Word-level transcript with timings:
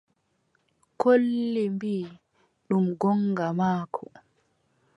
Colli 0.99 1.63
mbii: 1.75 2.05
ɗum 2.67 2.85
goonga 2.99 3.45
maako. 3.59 4.03